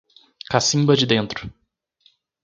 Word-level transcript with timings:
Cacimba 0.49 0.95
de 0.95 1.05
Dentro 1.05 1.53